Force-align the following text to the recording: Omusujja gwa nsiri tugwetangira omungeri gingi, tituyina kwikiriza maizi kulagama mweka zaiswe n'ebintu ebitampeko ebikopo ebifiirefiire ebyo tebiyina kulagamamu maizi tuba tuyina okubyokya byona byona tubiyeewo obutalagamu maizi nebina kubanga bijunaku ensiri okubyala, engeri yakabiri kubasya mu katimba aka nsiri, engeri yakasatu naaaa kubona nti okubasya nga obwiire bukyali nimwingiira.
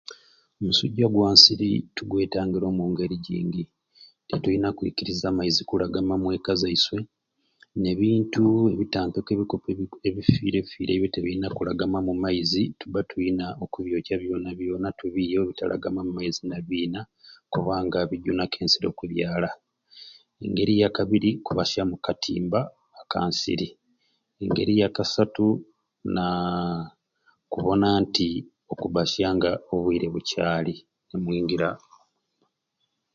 Omusujja 0.63 1.05
gwa 1.13 1.29
nsiri 1.35 1.69
tugwetangira 1.95 2.65
omungeri 2.69 3.15
gingi, 3.25 3.63
tituyina 4.27 4.69
kwikiriza 4.77 5.27
maizi 5.37 5.61
kulagama 5.69 6.13
mweka 6.23 6.51
zaiswe 6.61 6.99
n'ebintu 7.81 8.43
ebitampeko 8.73 9.29
ebikopo 9.33 9.67
ebifiirefiire 10.07 10.91
ebyo 10.95 11.09
tebiyina 11.13 11.47
kulagamamu 11.57 12.13
maizi 12.23 12.63
tuba 12.79 12.99
tuyina 13.09 13.45
okubyokya 13.63 14.15
byona 14.21 14.49
byona 14.59 14.87
tubiyeewo 14.97 15.43
obutalagamu 15.45 16.01
maizi 16.17 16.41
nebina 16.49 16.99
kubanga 17.53 17.97
bijunaku 18.09 18.55
ensiri 18.63 18.85
okubyala, 18.89 19.49
engeri 20.45 20.73
yakabiri 20.81 21.29
kubasya 21.45 21.81
mu 21.89 21.97
katimba 22.05 22.59
aka 23.01 23.19
nsiri, 23.29 23.67
engeri 24.43 24.73
yakasatu 24.81 25.45
naaaa 26.13 26.81
kubona 27.51 27.89
nti 28.03 28.29
okubasya 28.73 29.27
nga 29.35 29.51
obwiire 29.73 30.07
bukyali 30.13 30.73
nimwingiira. 31.07 31.69